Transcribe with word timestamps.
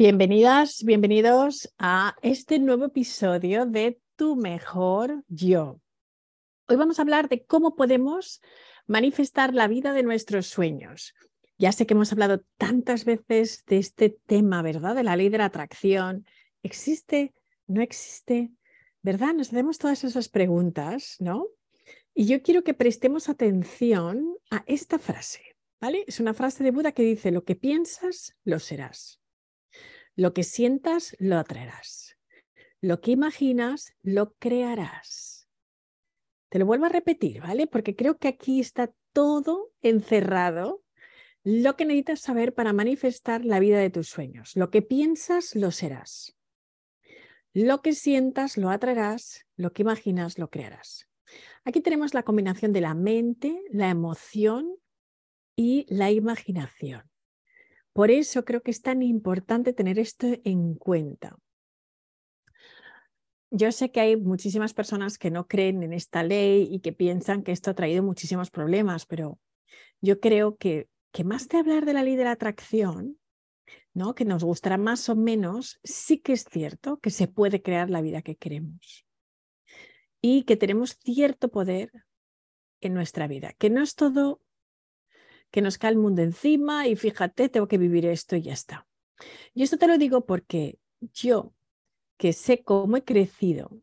Bienvenidas, 0.00 0.82
bienvenidos 0.82 1.74
a 1.78 2.16
este 2.22 2.58
nuevo 2.58 2.86
episodio 2.86 3.66
de 3.66 4.00
Tu 4.16 4.34
mejor 4.34 5.24
yo. 5.28 5.78
Hoy 6.68 6.76
vamos 6.76 6.98
a 6.98 7.02
hablar 7.02 7.28
de 7.28 7.44
cómo 7.44 7.76
podemos 7.76 8.40
manifestar 8.86 9.52
la 9.52 9.68
vida 9.68 9.92
de 9.92 10.02
nuestros 10.02 10.46
sueños. 10.46 11.12
Ya 11.58 11.70
sé 11.72 11.84
que 11.84 11.92
hemos 11.92 12.12
hablado 12.12 12.40
tantas 12.56 13.04
veces 13.04 13.62
de 13.66 13.76
este 13.76 14.16
tema, 14.24 14.62
¿verdad? 14.62 14.94
De 14.94 15.02
la 15.02 15.16
ley 15.16 15.28
de 15.28 15.36
la 15.36 15.44
atracción. 15.44 16.24
¿Existe? 16.62 17.34
¿No 17.66 17.82
existe? 17.82 18.52
¿Verdad? 19.02 19.34
Nos 19.34 19.48
hacemos 19.48 19.76
todas 19.76 20.02
esas 20.02 20.30
preguntas, 20.30 21.16
¿no? 21.18 21.46
Y 22.14 22.24
yo 22.24 22.40
quiero 22.40 22.64
que 22.64 22.72
prestemos 22.72 23.28
atención 23.28 24.34
a 24.50 24.64
esta 24.66 24.98
frase, 24.98 25.42
¿vale? 25.78 26.06
Es 26.06 26.20
una 26.20 26.32
frase 26.32 26.64
de 26.64 26.70
Buda 26.70 26.92
que 26.92 27.02
dice, 27.02 27.30
lo 27.30 27.44
que 27.44 27.54
piensas, 27.54 28.34
lo 28.44 28.60
serás. 28.60 29.19
Lo 30.16 30.32
que 30.34 30.44
sientas, 30.44 31.16
lo 31.18 31.38
atraerás. 31.38 32.16
Lo 32.80 33.00
que 33.00 33.12
imaginas, 33.12 33.94
lo 34.02 34.34
crearás. 34.34 35.48
Te 36.48 36.58
lo 36.58 36.66
vuelvo 36.66 36.86
a 36.86 36.90
repetir, 36.90 37.40
¿vale? 37.40 37.66
Porque 37.66 37.94
creo 37.94 38.18
que 38.18 38.28
aquí 38.28 38.60
está 38.60 38.92
todo 39.12 39.72
encerrado, 39.82 40.82
lo 41.42 41.76
que 41.76 41.84
necesitas 41.84 42.20
saber 42.20 42.54
para 42.54 42.72
manifestar 42.72 43.44
la 43.44 43.60
vida 43.60 43.78
de 43.78 43.90
tus 43.90 44.08
sueños. 44.08 44.56
Lo 44.56 44.70
que 44.70 44.82
piensas, 44.82 45.54
lo 45.54 45.70
serás. 45.70 46.36
Lo 47.52 47.82
que 47.82 47.94
sientas, 47.94 48.56
lo 48.56 48.70
atraerás. 48.70 49.46
Lo 49.56 49.72
que 49.72 49.82
imaginas, 49.82 50.38
lo 50.38 50.50
crearás. 50.50 51.08
Aquí 51.64 51.80
tenemos 51.80 52.14
la 52.14 52.22
combinación 52.22 52.72
de 52.72 52.80
la 52.80 52.94
mente, 52.94 53.62
la 53.70 53.90
emoción 53.90 54.76
y 55.56 55.86
la 55.88 56.10
imaginación. 56.10 57.09
Por 57.92 58.10
eso 58.10 58.44
creo 58.44 58.62
que 58.62 58.70
es 58.70 58.82
tan 58.82 59.02
importante 59.02 59.72
tener 59.72 59.98
esto 59.98 60.26
en 60.44 60.74
cuenta. 60.74 61.36
Yo 63.50 63.72
sé 63.72 63.90
que 63.90 64.00
hay 64.00 64.16
muchísimas 64.16 64.74
personas 64.74 65.18
que 65.18 65.30
no 65.30 65.48
creen 65.48 65.82
en 65.82 65.92
esta 65.92 66.22
ley 66.22 66.68
y 66.70 66.80
que 66.80 66.92
piensan 66.92 67.42
que 67.42 67.50
esto 67.50 67.70
ha 67.70 67.74
traído 67.74 68.02
muchísimos 68.02 68.50
problemas, 68.50 69.06
pero 69.06 69.40
yo 70.00 70.20
creo 70.20 70.56
que, 70.56 70.88
que 71.12 71.24
más 71.24 71.48
de 71.48 71.58
hablar 71.58 71.84
de 71.84 71.94
la 71.94 72.04
ley 72.04 72.14
de 72.14 72.24
la 72.24 72.32
atracción, 72.32 73.18
¿no? 73.92 74.14
que 74.14 74.24
nos 74.24 74.44
gustará 74.44 74.78
más 74.78 75.08
o 75.08 75.16
menos, 75.16 75.80
sí 75.82 76.18
que 76.18 76.32
es 76.32 76.44
cierto 76.44 76.98
que 76.98 77.10
se 77.10 77.26
puede 77.26 77.60
crear 77.60 77.90
la 77.90 78.02
vida 78.02 78.22
que 78.22 78.36
queremos 78.36 79.04
y 80.20 80.44
que 80.44 80.56
tenemos 80.56 80.98
cierto 81.02 81.50
poder 81.50 81.90
en 82.80 82.94
nuestra 82.94 83.26
vida, 83.26 83.52
que 83.58 83.68
no 83.68 83.82
es 83.82 83.94
todo 83.94 84.40
que 85.50 85.62
nos 85.62 85.78
cae 85.78 85.90
el 85.92 85.98
mundo 85.98 86.22
encima 86.22 86.86
y 86.86 86.96
fíjate, 86.96 87.48
tengo 87.48 87.68
que 87.68 87.78
vivir 87.78 88.06
esto 88.06 88.36
y 88.36 88.42
ya 88.42 88.52
está. 88.52 88.86
Y 89.54 89.62
esto 89.62 89.78
te 89.78 89.86
lo 89.86 89.98
digo 89.98 90.24
porque 90.24 90.78
yo, 91.12 91.52
que 92.16 92.32
sé 92.32 92.62
cómo 92.62 92.96
he 92.96 93.04
crecido, 93.04 93.80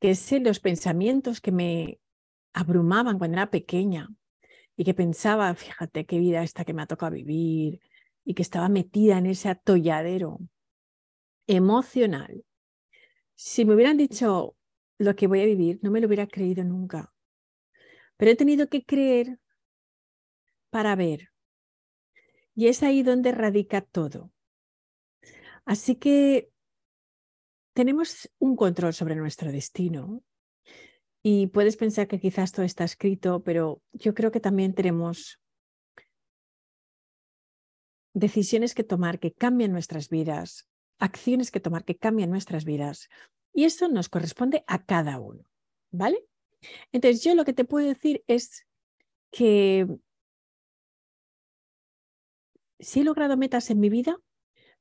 que 0.00 0.14
sé 0.14 0.40
los 0.40 0.60
pensamientos 0.60 1.40
que 1.40 1.52
me 1.52 2.00
abrumaban 2.52 3.18
cuando 3.18 3.36
era 3.36 3.50
pequeña 3.50 4.08
y 4.76 4.84
que 4.84 4.94
pensaba, 4.94 5.54
fíjate 5.54 6.06
qué 6.06 6.18
vida 6.18 6.42
esta 6.42 6.64
que 6.64 6.72
me 6.72 6.82
ha 6.82 6.86
tocado 6.86 7.12
vivir 7.12 7.80
y 8.24 8.34
que 8.34 8.42
estaba 8.42 8.68
metida 8.68 9.18
en 9.18 9.26
ese 9.26 9.48
atolladero 9.48 10.38
emocional. 11.46 12.44
Si 13.34 13.64
me 13.64 13.74
hubieran 13.74 13.96
dicho 13.96 14.56
lo 14.98 15.16
que 15.16 15.26
voy 15.26 15.40
a 15.40 15.46
vivir, 15.46 15.78
no 15.82 15.90
me 15.90 16.00
lo 16.00 16.06
hubiera 16.06 16.26
creído 16.26 16.64
nunca. 16.64 17.12
Pero 18.16 18.32
he 18.32 18.36
tenido 18.36 18.68
que 18.68 18.84
creer 18.84 19.38
para 20.70 20.94
ver. 20.96 21.30
Y 22.54 22.68
es 22.68 22.82
ahí 22.82 23.02
donde 23.02 23.32
radica 23.32 23.80
todo. 23.80 24.32
Así 25.64 25.96
que 25.96 26.50
tenemos 27.74 28.30
un 28.38 28.56
control 28.56 28.94
sobre 28.94 29.14
nuestro 29.14 29.52
destino. 29.52 30.22
Y 31.22 31.48
puedes 31.48 31.76
pensar 31.76 32.08
que 32.08 32.20
quizás 32.20 32.52
todo 32.52 32.64
está 32.64 32.84
escrito, 32.84 33.42
pero 33.42 33.82
yo 33.92 34.14
creo 34.14 34.30
que 34.30 34.40
también 34.40 34.74
tenemos 34.74 35.40
decisiones 38.14 38.74
que 38.74 38.84
tomar 38.84 39.18
que 39.18 39.32
cambian 39.32 39.72
nuestras 39.72 40.08
vidas, 40.08 40.68
acciones 40.98 41.50
que 41.50 41.60
tomar 41.60 41.84
que 41.84 41.96
cambian 41.96 42.30
nuestras 42.30 42.64
vidas. 42.64 43.08
Y 43.52 43.64
eso 43.64 43.88
nos 43.88 44.08
corresponde 44.08 44.64
a 44.66 44.84
cada 44.84 45.20
uno. 45.20 45.44
¿Vale? 45.90 46.24
Entonces, 46.92 47.22
yo 47.22 47.34
lo 47.34 47.44
que 47.44 47.52
te 47.52 47.64
puedo 47.64 47.86
decir 47.86 48.24
es 48.26 48.66
que 49.30 49.86
si 52.78 53.00
he 53.00 53.04
logrado 53.04 53.36
metas 53.36 53.70
en 53.70 53.80
mi 53.80 53.88
vida, 53.88 54.18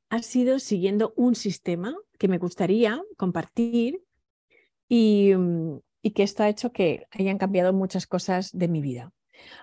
ha 0.10 0.22
sido 0.22 0.60
siguiendo 0.60 1.14
un 1.16 1.36
sistema 1.36 1.96
que 2.18 2.28
me 2.28 2.38
gustaría 2.38 3.02
compartir 3.18 4.02
y, 4.88 5.34
mm, 5.36 5.80
y, 6.02 6.12
que 6.12 6.24
esto 6.24 6.44
ha 6.44 6.50
hecho 6.50 6.72
que 6.72 7.08
hayan 7.12 7.38
cambiado 7.38 7.74
muchas 7.74 8.08
cosas 8.08 8.52
de 8.58 8.68
mi 8.68 8.82
vida. 8.82 9.12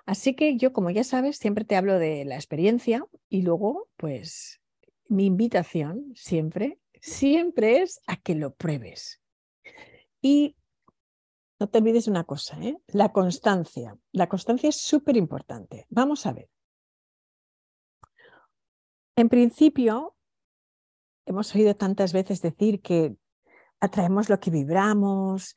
Así 0.07 0.35
que 0.35 0.57
yo, 0.57 0.73
como 0.73 0.91
ya 0.91 1.05
sabes, 1.05 1.39
siempre 1.39 1.65
te 1.65 1.77
hablo 1.77 1.99
de 1.99 2.25
la 2.25 2.37
experiencia 2.37 3.05
y 3.29 3.43
luego, 3.43 3.89
pues, 3.97 4.61
mi 5.09 5.27
invitación 5.27 6.13
siempre, 6.15 6.79
siempre 7.01 7.83
es 7.83 8.01
a 8.07 8.17
que 8.17 8.35
lo 8.35 8.55
pruebes. 8.55 9.21
Y 10.21 10.57
no 11.61 11.69
te 11.69 11.79
olvides 11.79 12.09
una 12.09 12.25
cosa, 12.25 12.59
¿eh? 12.63 12.79
la 12.89 13.13
constancia. 13.13 13.97
La 14.13 14.29
constancia 14.29 14.69
es 14.69 14.77
súper 14.77 15.17
importante. 15.17 15.87
Vamos 15.89 16.27
a 16.27 16.33
ver. 16.33 16.49
En 19.17 19.29
principio, 19.29 20.17
hemos 21.25 21.55
oído 21.55 21.77
tantas 21.77 22.13
veces 22.13 22.43
decir 22.43 22.83
que 22.83 23.17
atraemos 23.81 24.29
lo 24.29 24.41
que 24.41 24.51
vibramos, 24.51 25.55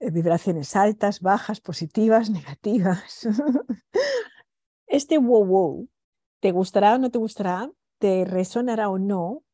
eh, 0.00 0.10
vibraciones 0.10 0.74
altas, 0.74 1.20
bajas, 1.20 1.60
positivas, 1.60 2.30
negativas. 2.38 3.28
Este 4.86 5.18
wow 5.18 5.44
wow, 5.44 5.88
¿te 6.40 6.50
gustará 6.50 6.94
o 6.94 6.98
no 6.98 7.10
te 7.10 7.18
gustará? 7.18 7.70
¿Te 7.98 8.24
resonará 8.24 8.88
o 8.88 8.98
no? 8.98 9.44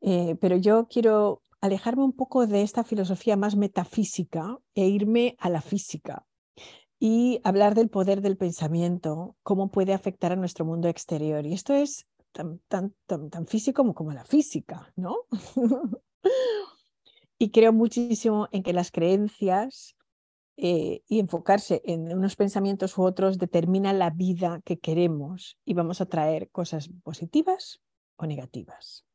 Eh, 0.00 0.36
pero 0.40 0.56
yo 0.56 0.86
quiero 0.88 1.42
alejarme 1.60 2.04
un 2.04 2.12
poco 2.12 2.46
de 2.46 2.62
esta 2.62 2.84
filosofía 2.84 3.36
más 3.36 3.56
metafísica 3.56 4.58
e 4.74 4.86
irme 4.88 5.36
a 5.38 5.48
la 5.48 5.62
física 5.62 6.26
y 6.98 7.40
hablar 7.44 7.74
del 7.74 7.88
poder 7.88 8.20
del 8.20 8.36
pensamiento, 8.36 9.36
cómo 9.42 9.70
puede 9.70 9.94
afectar 9.94 10.32
a 10.32 10.36
nuestro 10.36 10.64
mundo 10.64 10.88
exterior. 10.88 11.46
Y 11.46 11.54
esto 11.54 11.72
es 11.72 12.06
tan, 12.34 12.60
tan, 13.06 13.46
físico 13.46 13.82
como, 13.82 13.94
como 13.94 14.12
la 14.12 14.24
física, 14.24 14.92
¿no? 14.96 15.16
y 17.38 17.50
creo 17.50 17.72
muchísimo 17.72 18.48
en 18.52 18.62
que 18.62 18.72
las 18.72 18.90
creencias 18.90 19.96
eh, 20.56 21.02
y 21.08 21.20
enfocarse 21.20 21.82
en 21.84 22.12
unos 22.12 22.36
pensamientos 22.36 22.98
u 22.98 23.02
otros 23.02 23.38
determina 23.38 23.92
la 23.92 24.10
vida 24.10 24.60
que 24.64 24.78
queremos 24.78 25.58
y 25.64 25.74
vamos 25.74 26.00
a 26.00 26.06
traer 26.06 26.50
cosas 26.50 26.90
positivas 27.02 27.80
o 28.16 28.26
negativas. 28.26 29.06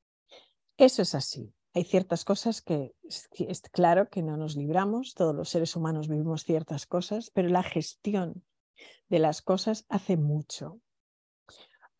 Eso 0.78 1.02
es 1.02 1.16
así. 1.16 1.54
Hay 1.74 1.84
ciertas 1.84 2.26
cosas 2.26 2.62
que 2.62 2.96
es 3.04 3.62
claro 3.72 4.10
que 4.10 4.24
no 4.24 4.38
nos 4.38 4.56
libramos, 4.56 5.14
todos 5.14 5.36
los 5.36 5.50
seres 5.50 5.76
humanos 5.76 6.08
vivimos 6.08 6.44
ciertas 6.44 6.88
cosas, 6.88 7.30
pero 7.32 7.48
la 7.50 7.64
gestión 7.64 8.44
de 9.08 9.20
las 9.20 9.42
cosas 9.42 9.86
hace 9.90 10.18
mucho. 10.18 10.80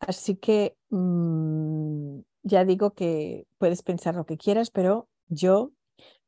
Así 0.00 0.36
que 0.36 0.76
mm, 0.88 2.20
ya 2.42 2.64
digo 2.64 2.94
que 2.94 3.46
puedes 3.58 3.82
pensar 3.82 4.14
lo 4.14 4.24
que 4.24 4.38
quieras, 4.38 4.70
pero 4.70 5.08
yo 5.28 5.72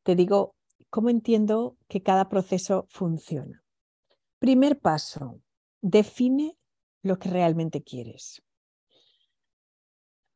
te 0.03 0.15
digo 0.15 0.55
cómo 0.91 1.09
entiendo 1.09 1.77
que 1.89 2.03
cada 2.03 2.29
proceso 2.29 2.87
funciona. 2.91 3.65
Primer 4.39 4.79
paso, 4.79 5.41
define 5.81 6.59
lo 7.03 7.19
que 7.19 7.31
realmente 7.31 7.83
quieres. 7.83 8.43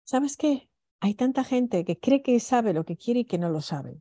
¿Sabes 0.05 0.37
qué? 0.37 0.71
Hay 1.01 1.15
tanta 1.15 1.45
gente 1.45 1.85
que 1.85 1.99
cree 1.99 2.23
que 2.23 2.41
sabe 2.41 2.73
lo 2.73 2.85
que 2.85 2.97
quiere 2.97 3.21
y 3.21 3.25
que 3.27 3.39
no 3.39 3.51
lo 3.51 3.61
sabe. 3.61 4.01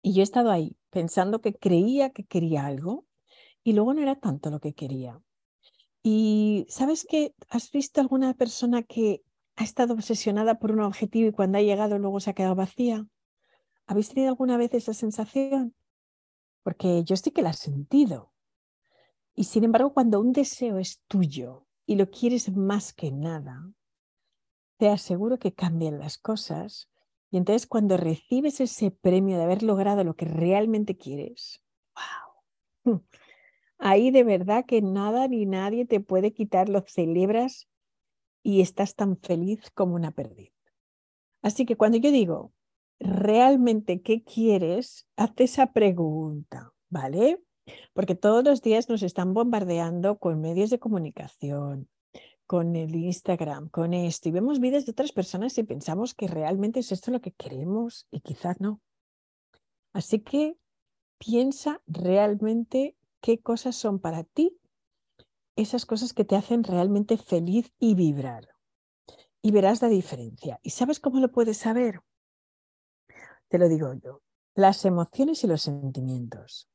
Y 0.00 0.14
yo 0.14 0.20
he 0.20 0.24
estado 0.24 0.50
ahí 0.50 0.76
pensando 0.90 1.40
que 1.40 1.54
creía 1.54 2.10
que 2.10 2.24
quería 2.24 2.66
algo 2.66 3.04
y 3.64 3.72
luego 3.72 3.94
no 3.94 4.02
era 4.02 4.16
tanto 4.16 4.50
lo 4.50 4.60
que 4.60 4.74
quería. 4.74 5.20
Y 6.02 6.66
sabes 6.68 7.06
que 7.08 7.34
has 7.48 7.70
visto 7.70 8.00
alguna 8.00 8.34
persona 8.34 8.82
que 8.82 9.22
ha 9.56 9.64
estado 9.64 9.94
obsesionada 9.94 10.58
por 10.58 10.72
un 10.72 10.80
objetivo 10.80 11.28
y 11.28 11.32
cuando 11.32 11.58
ha 11.58 11.62
llegado 11.62 11.98
luego 11.98 12.20
se 12.20 12.30
ha 12.30 12.34
quedado 12.34 12.54
vacía. 12.54 13.06
¿Habéis 13.86 14.08
tenido 14.08 14.30
alguna 14.30 14.56
vez 14.56 14.74
esa 14.74 14.94
sensación? 14.94 15.74
Porque 16.62 17.04
yo 17.04 17.16
sí 17.16 17.30
que 17.30 17.42
la 17.42 17.50
he 17.50 17.54
sentido. 17.54 18.32
Y 19.34 19.44
sin 19.44 19.64
embargo, 19.64 19.92
cuando 19.92 20.20
un 20.20 20.32
deseo 20.32 20.78
es 20.78 21.02
tuyo 21.08 21.66
y 21.86 21.96
lo 21.96 22.10
quieres 22.10 22.54
más 22.54 22.92
que 22.92 23.10
nada, 23.10 23.72
te 24.78 24.88
aseguro 24.88 25.38
que 25.38 25.54
cambian 25.54 25.98
las 25.98 26.18
cosas. 26.18 26.90
Y 27.30 27.38
entonces 27.38 27.66
cuando 27.66 27.96
recibes 27.96 28.60
ese 28.60 28.90
premio 28.90 29.38
de 29.38 29.44
haber 29.44 29.62
logrado 29.62 30.04
lo 30.04 30.16
que 30.16 30.26
realmente 30.26 30.96
quieres, 30.96 31.62
wow, 32.84 33.02
Ahí 33.84 34.12
de 34.12 34.22
verdad 34.22 34.64
que 34.64 34.80
nada 34.80 35.26
ni 35.26 35.44
nadie 35.44 35.84
te 35.84 35.98
puede 35.98 36.32
quitar, 36.32 36.68
lo 36.68 36.82
celebras 36.82 37.68
y 38.44 38.60
estás 38.60 38.94
tan 38.94 39.16
feliz 39.16 39.72
como 39.74 39.96
una 39.96 40.12
perdiz. 40.12 40.52
Así 41.42 41.66
que 41.66 41.74
cuando 41.74 41.98
yo 41.98 42.12
digo, 42.12 42.52
¿realmente 43.00 44.00
qué 44.00 44.22
quieres? 44.22 45.08
Haz 45.16 45.32
esa 45.38 45.72
pregunta, 45.72 46.72
¿vale? 46.90 47.42
Porque 47.92 48.14
todos 48.14 48.44
los 48.44 48.62
días 48.62 48.88
nos 48.88 49.02
están 49.02 49.34
bombardeando 49.34 50.16
con 50.20 50.40
medios 50.40 50.70
de 50.70 50.78
comunicación, 50.78 51.88
con 52.46 52.76
el 52.76 52.94
Instagram, 52.94 53.68
con 53.68 53.94
esto, 53.94 54.28
y 54.28 54.32
vemos 54.32 54.60
vidas 54.60 54.86
de 54.86 54.92
otras 54.92 55.10
personas 55.10 55.58
y 55.58 55.64
pensamos 55.64 56.14
que 56.14 56.28
realmente 56.28 56.78
es 56.78 56.92
esto 56.92 57.10
lo 57.10 57.20
que 57.20 57.32
queremos 57.32 58.06
y 58.12 58.20
quizás 58.20 58.60
no. 58.60 58.80
Así 59.92 60.20
que 60.20 60.56
piensa 61.18 61.82
realmente 61.88 62.94
qué 63.22 63.40
cosas 63.40 63.76
son 63.76 64.00
para 64.00 64.24
ti, 64.24 64.58
esas 65.56 65.86
cosas 65.86 66.12
que 66.12 66.24
te 66.24 66.36
hacen 66.36 66.64
realmente 66.64 67.16
feliz 67.16 67.72
y 67.78 67.94
vibrar. 67.94 68.48
Y 69.40 69.52
verás 69.52 69.80
la 69.80 69.88
diferencia. 69.88 70.60
¿Y 70.62 70.70
sabes 70.70 71.00
cómo 71.00 71.20
lo 71.20 71.32
puedes 71.32 71.56
saber? 71.56 72.00
Te 73.48 73.58
lo 73.58 73.68
digo 73.68 73.94
yo. 73.94 74.20
Las 74.54 74.84
emociones 74.84 75.42
y 75.44 75.46
los 75.46 75.62
sentimientos. 75.62 76.68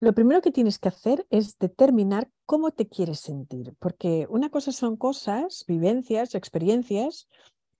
Lo 0.00 0.12
primero 0.12 0.42
que 0.42 0.50
tienes 0.50 0.78
que 0.78 0.88
hacer 0.88 1.26
es 1.30 1.56
determinar 1.58 2.30
cómo 2.44 2.72
te 2.72 2.88
quieres 2.88 3.20
sentir, 3.20 3.74
porque 3.78 4.26
una 4.28 4.50
cosa 4.50 4.72
son 4.72 4.96
cosas, 4.96 5.64
vivencias, 5.66 6.34
experiencias, 6.34 7.28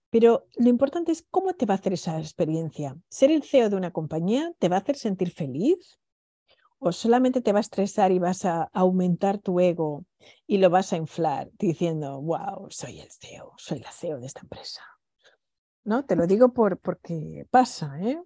pero 0.09 0.47
lo 0.55 0.69
importante 0.69 1.11
es 1.11 1.25
cómo 1.29 1.53
te 1.53 1.65
va 1.65 1.75
a 1.75 1.77
hacer 1.77 1.93
esa 1.93 2.17
experiencia. 2.19 2.97
¿Ser 3.09 3.31
el 3.31 3.43
CEO 3.43 3.69
de 3.69 3.75
una 3.75 3.91
compañía 3.91 4.53
te 4.59 4.69
va 4.69 4.77
a 4.77 4.79
hacer 4.79 4.95
sentir 4.95 5.31
feliz? 5.31 5.99
¿O 6.87 6.91
solamente 6.91 7.41
te 7.41 7.51
va 7.51 7.57
a 7.57 7.61
estresar 7.61 8.11
y 8.11 8.19
vas 8.19 8.45
a 8.45 8.69
aumentar 8.71 9.39
tu 9.39 9.59
ego 9.59 10.05
y 10.45 10.59
lo 10.59 10.69
vas 10.69 10.93
a 10.93 10.97
inflar 10.97 11.49
diciendo, 11.57 12.21
wow, 12.21 12.67
soy 12.69 12.99
el 12.99 13.09
CEO, 13.09 13.53
soy 13.57 13.79
la 13.79 13.91
CEO 13.91 14.19
de 14.19 14.27
esta 14.27 14.41
empresa? 14.41 14.83
¿No? 15.83 16.05
Te 16.05 16.15
lo 16.15 16.27
digo 16.27 16.53
por, 16.53 16.77
porque 16.77 17.47
pasa, 17.49 17.99
¿eh? 18.01 18.21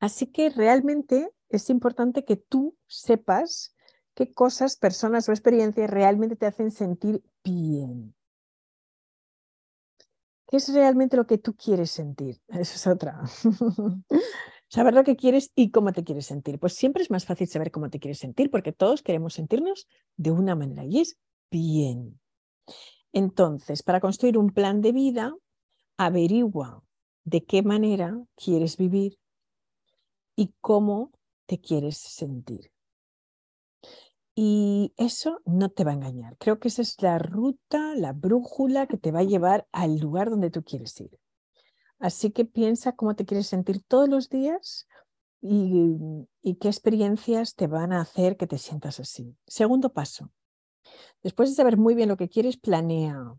Así 0.00 0.26
que 0.26 0.50
realmente 0.50 1.32
es 1.48 1.70
importante 1.70 2.26
que 2.26 2.36
tú 2.36 2.76
sepas 2.86 3.74
qué 4.14 4.34
cosas, 4.34 4.76
personas 4.76 5.26
o 5.30 5.32
experiencias 5.32 5.88
realmente 5.88 6.36
te 6.36 6.44
hacen 6.44 6.70
sentir 6.70 7.24
bien. 7.42 8.14
¿Qué 10.46 10.58
es 10.58 10.70
realmente 10.70 11.16
lo 11.16 11.26
que 11.26 11.38
tú 11.38 11.56
quieres 11.56 11.90
sentir? 11.90 12.42
Eso 12.48 12.74
es 12.74 12.86
otra. 12.86 13.18
saber 14.72 14.94
lo 14.94 15.04
que 15.04 15.16
quieres 15.16 15.52
y 15.54 15.70
cómo 15.70 15.92
te 15.92 16.02
quieres 16.02 16.24
sentir. 16.24 16.58
Pues 16.58 16.72
siempre 16.72 17.02
es 17.02 17.10
más 17.10 17.26
fácil 17.26 17.46
saber 17.46 17.70
cómo 17.70 17.90
te 17.90 18.00
quieres 18.00 18.18
sentir 18.18 18.50
porque 18.50 18.72
todos 18.72 19.02
queremos 19.02 19.34
sentirnos 19.34 19.86
de 20.16 20.30
una 20.30 20.54
manera 20.54 20.86
y 20.86 21.00
es 21.00 21.18
bien. 21.50 22.18
Entonces, 23.12 23.82
para 23.82 24.00
construir 24.00 24.38
un 24.38 24.48
plan 24.48 24.80
de 24.80 24.92
vida, 24.92 25.34
averigua 25.98 26.82
de 27.24 27.44
qué 27.44 27.62
manera 27.62 28.18
quieres 28.34 28.78
vivir 28.78 29.18
y 30.36 30.54
cómo 30.62 31.12
te 31.44 31.60
quieres 31.60 31.98
sentir. 31.98 32.72
Y 34.34 34.94
eso 34.96 35.42
no 35.44 35.68
te 35.68 35.84
va 35.84 35.90
a 35.90 35.94
engañar. 35.94 36.38
Creo 36.38 36.58
que 36.58 36.68
esa 36.68 36.80
es 36.80 36.96
la 37.02 37.18
ruta, 37.18 37.94
la 37.94 38.14
brújula 38.14 38.86
que 38.86 38.96
te 38.96 39.12
va 39.12 39.18
a 39.18 39.24
llevar 39.24 39.68
al 39.70 39.98
lugar 39.98 40.30
donde 40.30 40.50
tú 40.50 40.64
quieres 40.64 40.98
ir. 40.98 41.21
Así 42.02 42.32
que 42.32 42.44
piensa 42.44 42.96
cómo 42.96 43.14
te 43.14 43.24
quieres 43.24 43.46
sentir 43.46 43.80
todos 43.84 44.08
los 44.08 44.28
días 44.28 44.88
y, 45.40 46.26
qué 46.60 46.66
experiencias 46.66 47.54
te 47.54 47.68
van 47.68 47.92
a 47.92 48.00
hacer 48.00 48.36
que 48.36 48.48
te 48.48 48.58
sientas 48.58 48.98
así. 48.98 49.36
Segundo 49.46 49.92
paso. 49.92 50.32
Después 51.22 51.50
de 51.50 51.54
saber 51.54 51.76
muy 51.76 51.94
bien 51.94 52.08
lo 52.08 52.16
que 52.16 52.28
quieres, 52.28 52.56
planea. 52.56 53.32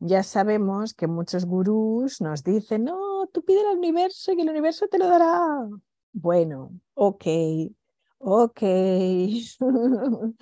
Ya 0.00 0.24
sabemos 0.24 0.94
que 0.94 1.06
muchos 1.06 1.44
gurús 1.44 2.20
nos 2.20 2.42
dicen, 2.42 2.86
no, 2.86 3.28
tú 3.32 3.44
pide 3.44 3.60
al 3.60 3.78
universo 3.78 4.32
y 4.32 4.40
el 4.40 4.50
universo 4.50 4.88
te 4.88 4.98
lo 4.98 5.06
dará. 5.06 5.68
Bueno, 6.12 6.72
ok, 6.94 7.24
ok. 8.18 8.62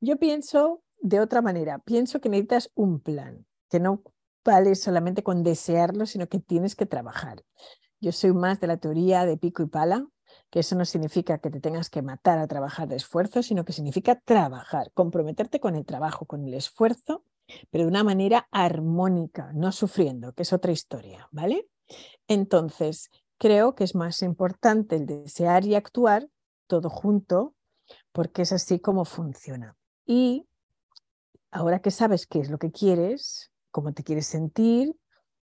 Yo 0.00 0.18
pienso 0.18 0.82
de 1.00 1.20
otra 1.20 1.40
manera, 1.40 1.78
pienso 1.78 2.20
que 2.20 2.28
necesitas 2.28 2.70
un 2.74 3.00
plan, 3.00 3.46
que 3.70 3.80
no 3.80 4.02
vale 4.44 4.74
solamente 4.74 5.22
con 5.22 5.42
desearlo, 5.42 6.06
sino 6.06 6.28
que 6.28 6.38
tienes 6.38 6.74
que 6.74 6.86
trabajar. 6.86 7.44
Yo 8.00 8.12
soy 8.12 8.32
más 8.32 8.60
de 8.60 8.66
la 8.68 8.76
teoría 8.76 9.26
de 9.26 9.36
pico 9.36 9.62
y 9.62 9.66
pala, 9.66 10.06
que 10.50 10.60
eso 10.60 10.76
no 10.76 10.84
significa 10.84 11.38
que 11.38 11.50
te 11.50 11.60
tengas 11.60 11.90
que 11.90 12.02
matar 12.02 12.38
a 12.38 12.46
trabajar 12.46 12.88
de 12.88 12.96
esfuerzo, 12.96 13.42
sino 13.42 13.64
que 13.64 13.72
significa 13.72 14.20
trabajar, 14.20 14.90
comprometerte 14.92 15.60
con 15.60 15.74
el 15.74 15.84
trabajo, 15.84 16.26
con 16.26 16.44
el 16.44 16.54
esfuerzo, 16.54 17.24
pero 17.70 17.84
de 17.84 17.88
una 17.88 18.04
manera 18.04 18.48
armónica, 18.50 19.52
no 19.54 19.72
sufriendo, 19.72 20.32
que 20.32 20.42
es 20.42 20.52
otra 20.52 20.72
historia, 20.72 21.28
¿vale? 21.32 21.68
Entonces, 22.28 23.10
creo 23.38 23.74
que 23.74 23.84
es 23.84 23.94
más 23.94 24.22
importante 24.22 24.96
el 24.96 25.06
desear 25.06 25.64
y 25.64 25.74
actuar 25.74 26.28
todo 26.66 26.90
junto, 26.90 27.54
porque 28.12 28.42
es 28.42 28.52
así 28.52 28.80
como 28.80 29.04
funciona. 29.04 29.76
Y 30.06 30.46
ahora 31.50 31.80
que 31.80 31.90
sabes 31.90 32.26
qué 32.26 32.40
es 32.40 32.50
lo 32.50 32.58
que 32.58 32.70
quieres, 32.70 33.50
cómo 33.78 33.94
te 33.94 34.02
quieres 34.02 34.26
sentir 34.26 34.92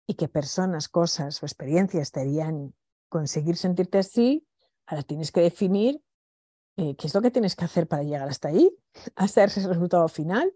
y 0.07 0.13
qué 0.13 0.29
personas, 0.29 0.91
cosas 0.91 1.43
o 1.43 1.47
experiencias 1.47 2.13
te 2.13 2.21
harían 2.21 2.75
conseguir 3.09 3.57
sentirte 3.57 3.97
así, 3.97 4.47
ahora 4.87 5.03
tienes 5.03 5.33
que 5.33 5.41
definir 5.41 6.03
eh, 6.77 6.95
qué 6.97 7.07
es 7.07 7.15
lo 7.15 7.23
que 7.23 7.31
tienes 7.31 7.57
que 7.57 7.65
hacer 7.65 7.89
para 7.89 8.03
llegar 8.03 8.29
hasta 8.29 8.49
ahí, 8.49 8.71
hasta 9.17 9.45
ese 9.45 9.67
resultado 9.67 10.07
final. 10.09 10.53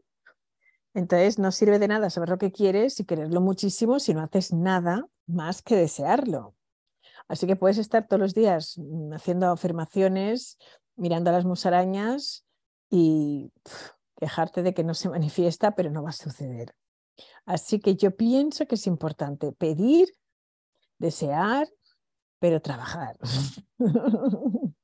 Entonces, 0.92 1.38
no 1.38 1.50
sirve 1.50 1.78
de 1.78 1.88
nada 1.88 2.10
saber 2.10 2.28
lo 2.28 2.36
que 2.36 2.52
quieres 2.52 3.00
y 3.00 3.06
quererlo 3.06 3.40
muchísimo 3.40 4.00
si 4.00 4.12
no 4.12 4.20
haces 4.20 4.52
nada 4.52 5.08
más 5.26 5.62
que 5.62 5.74
desearlo. 5.74 6.54
Así 7.26 7.46
que 7.46 7.56
puedes 7.56 7.78
estar 7.78 8.06
todos 8.06 8.20
los 8.20 8.34
días 8.34 8.76
mm, 8.76 9.14
haciendo 9.14 9.50
afirmaciones, 9.50 10.58
mirando 10.94 11.30
a 11.30 11.32
las 11.32 11.46
musarañas 11.46 12.44
y 12.90 13.50
quejarte 14.16 14.62
de 14.62 14.74
que 14.74 14.84
no 14.84 14.92
se 14.92 15.08
manifiesta, 15.08 15.74
pero 15.74 15.90
no 15.90 16.02
va 16.02 16.10
a 16.10 16.12
suceder. 16.12 16.74
Así 17.44 17.81
que 17.81 17.97
yo 17.97 18.17
pienso 18.17 18.67
que 18.67 18.76
es 18.76 18.87
importante 18.87 19.53
pedir, 19.53 20.09
desear, 20.99 21.69
pero 22.38 22.61
trabajar. 22.61 23.19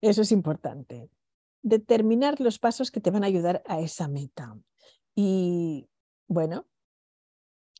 Eso 0.00 0.22
es 0.22 0.32
importante. 0.32 1.10
Determinar 1.62 2.40
los 2.40 2.58
pasos 2.58 2.90
que 2.90 3.00
te 3.00 3.10
van 3.10 3.24
a 3.24 3.26
ayudar 3.26 3.62
a 3.66 3.80
esa 3.80 4.08
meta. 4.08 4.56
Y 5.14 5.88
bueno, 6.28 6.66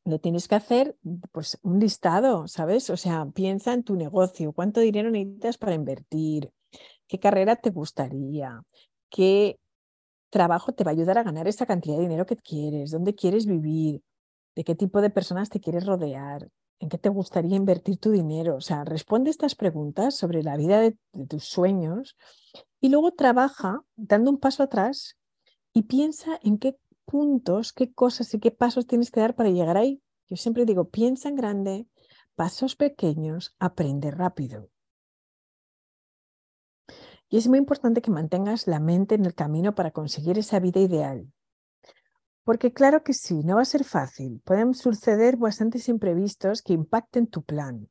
lo 0.04 0.18
tienes 0.18 0.48
que 0.48 0.54
hacer, 0.56 0.96
pues 1.32 1.58
un 1.62 1.78
listado, 1.78 2.48
¿sabes? 2.48 2.90
O 2.90 2.96
sea, 2.96 3.26
piensa 3.26 3.72
en 3.74 3.84
tu 3.84 3.94
negocio, 3.94 4.52
cuánto 4.52 4.80
dinero 4.80 5.10
necesitas 5.10 5.58
para 5.58 5.74
invertir, 5.74 6.50
qué 7.06 7.18
carrera 7.20 7.56
te 7.56 7.70
gustaría, 7.70 8.62
qué 9.10 9.60
trabajo 10.30 10.72
te 10.72 10.84
va 10.84 10.90
a 10.90 10.94
ayudar 10.94 11.18
a 11.18 11.22
ganar 11.22 11.48
esa 11.48 11.66
cantidad 11.66 11.96
de 11.96 12.02
dinero 12.02 12.26
que 12.26 12.36
quieres, 12.36 12.90
dónde 12.90 13.14
quieres 13.14 13.46
vivir, 13.46 14.02
de 14.54 14.64
qué 14.64 14.74
tipo 14.74 15.00
de 15.00 15.10
personas 15.10 15.50
te 15.50 15.60
quieres 15.60 15.86
rodear, 15.86 16.50
en 16.80 16.88
qué 16.88 16.98
te 16.98 17.08
gustaría 17.08 17.56
invertir 17.56 17.98
tu 17.98 18.10
dinero. 18.10 18.56
O 18.56 18.60
sea, 18.60 18.84
responde 18.84 19.30
estas 19.30 19.54
preguntas 19.54 20.16
sobre 20.16 20.42
la 20.42 20.56
vida 20.56 20.80
de, 20.80 20.96
de 21.12 21.26
tus 21.26 21.44
sueños 21.44 22.16
y 22.80 22.88
luego 22.88 23.12
trabaja 23.12 23.82
dando 23.96 24.30
un 24.30 24.38
paso 24.38 24.62
atrás 24.62 25.16
y 25.72 25.82
piensa 25.82 26.38
en 26.42 26.58
qué 26.58 26.76
puntos, 27.04 27.72
qué 27.72 27.92
cosas 27.92 28.32
y 28.34 28.38
qué 28.38 28.50
pasos 28.50 28.86
tienes 28.86 29.10
que 29.10 29.20
dar 29.20 29.34
para 29.34 29.50
llegar 29.50 29.76
ahí. 29.76 30.02
Yo 30.28 30.36
siempre 30.36 30.66
digo, 30.66 30.90
piensa 30.90 31.28
en 31.28 31.36
grande, 31.36 31.86
pasos 32.34 32.76
pequeños, 32.76 33.54
aprende 33.58 34.10
rápido. 34.10 34.68
Y 37.28 37.36
es 37.36 37.48
muy 37.48 37.58
importante 37.58 38.00
que 38.00 38.10
mantengas 38.10 38.66
la 38.66 38.80
mente 38.80 39.14
en 39.14 39.24
el 39.24 39.34
camino 39.34 39.74
para 39.74 39.90
conseguir 39.90 40.38
esa 40.38 40.60
vida 40.60 40.80
ideal. 40.80 41.30
Porque 42.44 42.72
claro 42.72 43.02
que 43.02 43.12
sí, 43.12 43.44
no 43.44 43.56
va 43.56 43.62
a 43.62 43.66
ser 43.66 43.84
fácil. 43.84 44.40
Pueden 44.44 44.72
suceder 44.72 45.36
bastantes 45.36 45.88
imprevistos 45.88 46.62
que 46.62 46.72
impacten 46.72 47.26
tu 47.26 47.42
plan. 47.42 47.88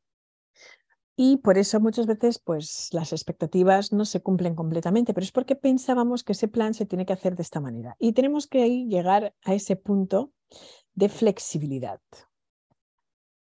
Y 1.16 1.38
por 1.38 1.58
eso 1.58 1.80
muchas 1.80 2.06
veces 2.06 2.40
pues, 2.40 2.90
las 2.92 3.12
expectativas 3.12 3.92
no 3.92 4.06
se 4.06 4.22
cumplen 4.22 4.56
completamente, 4.56 5.14
pero 5.14 5.24
es 5.24 5.32
porque 5.32 5.56
pensábamos 5.56 6.24
que 6.24 6.34
ese 6.34 6.48
plan 6.48 6.74
se 6.74 6.86
tiene 6.86 7.06
que 7.06 7.14
hacer 7.14 7.36
de 7.36 7.42
esta 7.42 7.60
manera. 7.60 7.96
Y 8.00 8.14
tenemos 8.14 8.48
que 8.48 8.86
llegar 8.86 9.36
a 9.44 9.54
ese 9.54 9.76
punto 9.76 10.32
de 10.94 11.10
flexibilidad. 11.10 12.00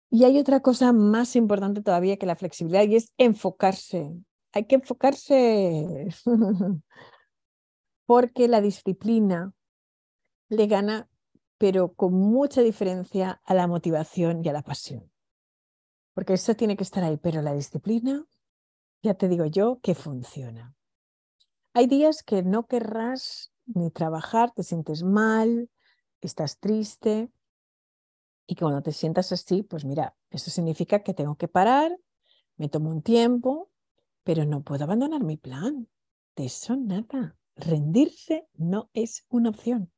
Y 0.09 0.23
hay 0.23 0.39
otra 0.39 0.61
cosa 0.61 0.93
más 0.93 1.35
importante 1.35 1.81
todavía 1.81 2.17
que 2.17 2.25
la 2.25 2.35
flexibilidad 2.35 2.83
y 2.83 2.95
es 2.95 3.13
enfocarse. 3.17 4.11
Hay 4.53 4.65
que 4.65 4.75
enfocarse 4.75 6.07
porque 8.05 8.47
la 8.47 8.61
disciplina 8.61 9.53
le 10.49 10.67
gana, 10.67 11.09
pero 11.57 11.93
con 11.93 12.13
mucha 12.13 12.61
diferencia 12.61 13.41
a 13.43 13.53
la 13.53 13.67
motivación 13.67 14.43
y 14.43 14.49
a 14.49 14.53
la 14.53 14.61
pasión 14.61 15.11
porque 16.17 16.33
eso 16.33 16.55
tiene 16.55 16.75
que 16.75 16.83
estar 16.83 17.03
ahí, 17.03 17.17
pero 17.17 17.43
la 17.43 17.53
disciplina, 17.53 18.25
ya 19.03 19.13
te 19.13 19.27
digo 19.27 19.45
yo, 19.45 19.79
que 19.83 19.93
funciona. 19.93 20.75
Hay 21.75 21.85
días 21.85 22.23
que 22.23 22.41
no 22.41 22.65
querrás 22.65 23.53
ni 23.67 23.91
trabajar, 23.91 24.49
te 24.51 24.63
sientes 24.63 25.03
mal, 25.03 25.69
estás 26.19 26.57
triste, 26.57 27.29
Y 28.47 28.55
que 28.55 28.61
cuando 28.61 28.81
te 28.81 28.93
sientas 28.93 29.31
así, 29.31 29.61
pues 29.61 29.85
mira, 29.85 30.15
eso 30.31 30.49
significa 30.49 31.03
que 31.03 31.13
tengo 31.13 31.35
que 31.35 31.47
parar, 31.47 31.95
me 32.55 32.67
tomo 32.67 32.89
un 32.89 33.03
tiempo, 33.03 33.69
pero 34.27 34.43
no 34.43 34.61
puedo 34.61 34.83
abandonar 34.83 35.23
mi 35.23 35.37
plan. 35.37 35.87
De 36.35 36.47
eso 36.47 36.75
nada. 36.75 37.37
Rendirse 37.55 38.45
no 38.55 38.89
es 38.93 39.25
una 39.29 39.51
opción. 39.51 39.89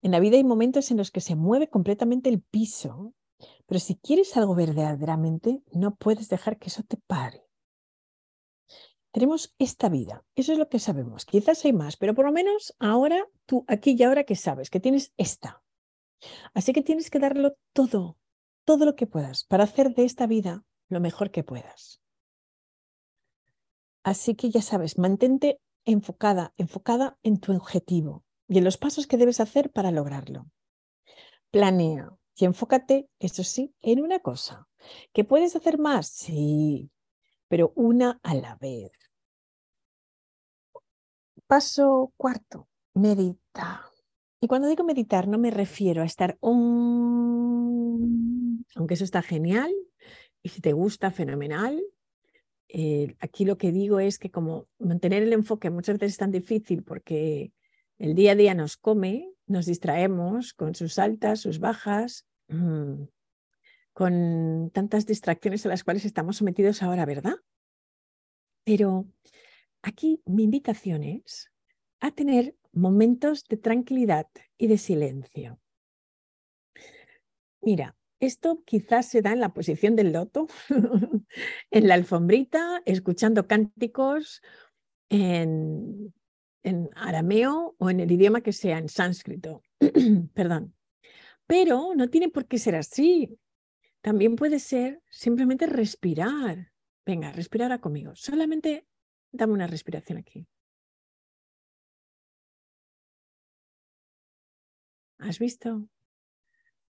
En 0.00 0.10
la 0.10 0.20
vida 0.20 0.38
hay 0.38 0.42
momentos 0.42 0.90
en 0.90 0.96
los 0.96 1.10
que 1.10 1.20
se 1.20 1.36
mueve 1.36 1.68
completamente 1.68 2.30
el 2.30 2.40
piso, 2.40 3.12
pero 3.66 3.78
si 3.78 3.96
quieres 3.96 4.34
algo 4.38 4.54
verdaderamente, 4.54 5.62
no 5.70 5.96
puedes 5.96 6.30
dejar 6.30 6.58
que 6.58 6.68
eso 6.68 6.82
te 6.82 6.96
pare. 6.96 7.46
Tenemos 9.12 9.54
esta 9.58 9.90
vida, 9.90 10.24
eso 10.34 10.52
es 10.52 10.58
lo 10.58 10.70
que 10.70 10.78
sabemos. 10.78 11.26
Quizás 11.26 11.62
hay 11.66 11.74
más, 11.74 11.98
pero 11.98 12.14
por 12.14 12.24
lo 12.24 12.32
menos 12.32 12.74
ahora, 12.78 13.28
tú 13.44 13.66
aquí 13.68 13.96
y 13.98 14.02
ahora 14.02 14.24
que 14.24 14.34
sabes 14.34 14.70
que 14.70 14.80
tienes 14.80 15.12
esta. 15.18 15.62
Así 16.54 16.72
que 16.72 16.80
tienes 16.80 17.10
que 17.10 17.18
darlo 17.18 17.54
todo, 17.74 18.16
todo 18.64 18.86
lo 18.86 18.96
que 18.96 19.06
puedas 19.06 19.44
para 19.44 19.64
hacer 19.64 19.94
de 19.94 20.06
esta 20.06 20.26
vida 20.26 20.64
lo 20.88 21.00
mejor 21.00 21.30
que 21.30 21.44
puedas. 21.44 22.00
Así 24.04 24.34
que 24.34 24.50
ya 24.50 24.62
sabes, 24.62 24.98
mantente 24.98 25.60
enfocada, 25.86 26.52
enfocada 26.58 27.18
en 27.22 27.38
tu 27.38 27.52
objetivo 27.52 28.24
y 28.46 28.58
en 28.58 28.64
los 28.64 28.76
pasos 28.76 29.06
que 29.06 29.16
debes 29.16 29.40
hacer 29.40 29.72
para 29.72 29.90
lograrlo. 29.90 30.46
Planea 31.50 32.12
y 32.36 32.44
enfócate, 32.44 33.08
eso 33.18 33.42
sí, 33.44 33.74
en 33.80 34.02
una 34.02 34.18
cosa. 34.18 34.68
¿Que 35.12 35.24
puedes 35.24 35.56
hacer 35.56 35.78
más? 35.78 36.08
Sí, 36.08 36.90
pero 37.48 37.72
una 37.76 38.20
a 38.22 38.34
la 38.34 38.56
vez. 38.56 38.92
Paso 41.46 42.12
cuarto, 42.16 42.68
medita. 42.94 43.88
Y 44.40 44.48
cuando 44.48 44.68
digo 44.68 44.84
meditar 44.84 45.28
no 45.28 45.38
me 45.38 45.50
refiero 45.50 46.02
a 46.02 46.06
estar, 46.06 46.36
aunque 46.42 46.84
eso 48.94 49.04
está 49.04 49.22
genial 49.22 49.72
y 50.42 50.50
si 50.50 50.60
te 50.60 50.74
gusta, 50.74 51.10
fenomenal. 51.10 51.82
Eh, 52.76 53.14
aquí 53.20 53.44
lo 53.44 53.56
que 53.56 53.70
digo 53.70 54.00
es 54.00 54.18
que 54.18 54.32
como 54.32 54.66
mantener 54.80 55.22
el 55.22 55.32
enfoque 55.32 55.70
muchas 55.70 55.96
veces 55.96 56.14
es 56.14 56.18
tan 56.18 56.32
difícil 56.32 56.82
porque 56.82 57.52
el 57.98 58.16
día 58.16 58.32
a 58.32 58.34
día 58.34 58.52
nos 58.52 58.76
come, 58.76 59.30
nos 59.46 59.66
distraemos 59.66 60.54
con 60.54 60.74
sus 60.74 60.98
altas, 60.98 61.38
sus 61.38 61.60
bajas, 61.60 62.26
mm, 62.48 63.04
con 63.92 64.70
tantas 64.74 65.06
distracciones 65.06 65.64
a 65.64 65.68
las 65.68 65.84
cuales 65.84 66.04
estamos 66.04 66.38
sometidos 66.38 66.82
ahora, 66.82 67.06
¿verdad? 67.06 67.36
Pero 68.64 69.06
aquí 69.80 70.20
mi 70.26 70.42
invitación 70.42 71.04
es 71.04 71.52
a 72.00 72.10
tener 72.10 72.56
momentos 72.72 73.44
de 73.44 73.56
tranquilidad 73.56 74.26
y 74.58 74.66
de 74.66 74.78
silencio. 74.78 75.60
Mira, 77.60 77.96
esto 78.24 78.62
quizás 78.64 79.08
se 79.08 79.22
da 79.22 79.32
en 79.32 79.40
la 79.40 79.54
posición 79.54 79.96
del 79.96 80.12
loto, 80.12 80.46
en 81.70 81.88
la 81.88 81.94
alfombrita, 81.94 82.82
escuchando 82.84 83.46
cánticos 83.46 84.42
en, 85.08 86.12
en 86.62 86.90
arameo 86.96 87.74
o 87.78 87.90
en 87.90 88.00
el 88.00 88.10
idioma 88.10 88.40
que 88.40 88.52
sea, 88.52 88.78
en 88.78 88.88
sánscrito. 88.88 89.62
Perdón. 90.34 90.74
Pero 91.46 91.94
no 91.94 92.08
tiene 92.08 92.28
por 92.30 92.46
qué 92.46 92.58
ser 92.58 92.76
así. 92.76 93.38
También 94.00 94.36
puede 94.36 94.58
ser 94.58 95.02
simplemente 95.10 95.66
respirar. 95.66 96.72
Venga, 97.06 97.32
respira 97.32 97.66
ahora 97.66 97.80
conmigo. 97.80 98.12
Solamente 98.14 98.86
dame 99.30 99.52
una 99.52 99.66
respiración 99.66 100.18
aquí. 100.18 100.46
¿Has 105.18 105.38
visto? 105.38 105.88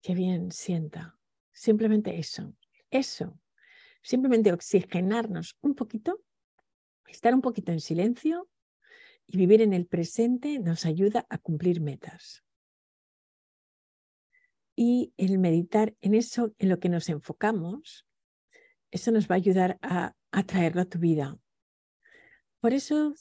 Qué 0.02 0.14
bien 0.14 0.52
sienta. 0.52 1.15
Simplemente 1.56 2.20
eso. 2.20 2.54
Eso. 2.92 3.40
Simplemente 4.04 4.52
oxigenarnos 4.52 5.58
un 5.62 5.74
poquito, 5.74 6.22
estar 7.08 7.34
un 7.34 7.42
poquito 7.42 7.72
en 7.72 7.80
silencio 7.80 8.50
y 9.26 9.38
vivir 9.38 9.62
en 9.62 9.74
el 9.74 9.88
presente 9.88 10.60
nos 10.60 10.86
ayuda 10.86 11.26
a 11.30 11.38
cumplir 11.38 11.82
metas. 11.82 12.44
Y 14.76 15.14
el 15.16 15.40
meditar 15.40 15.96
en 16.02 16.14
eso, 16.14 16.54
en 16.60 16.68
lo 16.70 16.80
que 16.80 16.90
nos 16.90 17.08
enfocamos, 17.08 18.06
eso 18.92 19.12
nos 19.12 19.30
va 19.30 19.36
a 19.36 19.38
ayudar 19.38 19.80
a 19.82 20.14
atraerlo 20.32 20.82
a 20.82 20.86
tu 20.86 21.00
vida. 21.00 21.40
Por 22.60 22.74
eso 22.74 23.16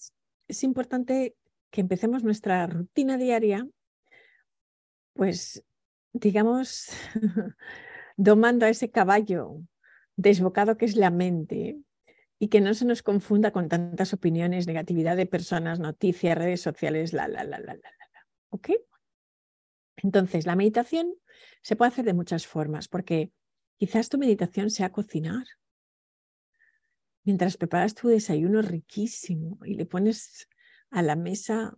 es 0.49 0.65
importante 0.65 1.37
que 1.71 1.81
empecemos 1.81 2.25
nuestra 2.25 2.67
rutina 2.67 3.17
diaria, 3.17 3.67
pues 5.13 5.65
digamos, 6.13 6.89
domando 8.17 8.67
a 8.67 8.69
ese 8.69 8.91
caballo 8.91 9.63
desbocado 10.17 10.77
que 10.77 10.85
es 10.85 10.97
la 10.97 11.11
mente 11.11 11.79
y 12.39 12.49
que 12.49 12.61
no 12.61 12.75
se 12.75 12.85
nos 12.85 13.03
confunda 13.03 13.51
con 13.53 13.69
tantas 13.69 14.13
opiniones, 14.13 14.67
negatividad 14.67 15.17
de 15.17 15.27
personas, 15.27 15.81
noticias, 15.81 16.37
redes 16.37 16.61
sociales, 16.61 17.13
la, 17.13 17.29
la, 17.29 17.45
la, 17.45 17.59
la, 17.59 17.75
la, 17.75 17.91
la. 17.91 18.27
¿Ok? 18.51 18.71
Entonces, 19.97 20.47
la 20.47 20.57
meditación 20.57 21.15
se 21.63 21.77
puede 21.77 21.91
hacer 21.91 22.05
de 22.05 22.15
muchas 22.15 22.47
formas, 22.47 22.89
porque 22.89 23.33
quizás 23.79 24.09
tu 24.09 24.19
meditación 24.19 24.71
sea 24.71 24.93
cocinar. 24.93 25.47
Mientras 27.25 27.57
preparas 27.57 27.95
tu 27.95 28.09
desayuno 28.09 28.61
riquísimo 28.61 29.59
y 29.65 29.75
le 29.75 29.87
pones 29.87 30.49
a 30.91 31.03
la 31.03 31.17
mesa 31.17 31.77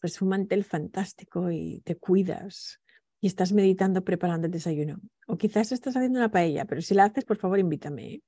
pues 0.00 0.22
un 0.22 0.30
mantel 0.30 0.64
fantástico 0.64 1.50
y 1.50 1.82
te 1.84 1.96
cuidas 1.96 2.80
y 3.20 3.26
estás 3.26 3.52
meditando 3.52 4.02
preparando 4.02 4.46
el 4.46 4.52
desayuno. 4.52 5.00
O 5.26 5.36
quizás 5.36 5.72
estás 5.72 5.96
haciendo 5.96 6.18
una 6.18 6.30
paella, 6.30 6.64
pero 6.64 6.80
si 6.80 6.94
la 6.94 7.04
haces, 7.04 7.24
por 7.24 7.36
favor, 7.36 7.58
invítame. 7.58 8.14
¿eh? 8.14 8.22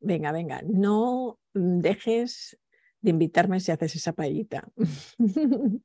Venga, 0.00 0.32
venga, 0.32 0.62
no 0.62 1.38
mm, 1.54 1.80
dejes 1.80 2.58
de 3.00 3.10
invitarme 3.10 3.60
si 3.60 3.72
haces 3.72 3.96
esa 3.96 4.12
paellita. 4.12 4.68